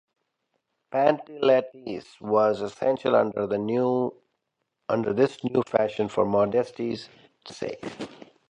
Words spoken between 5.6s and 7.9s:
fashion for modesty's sake.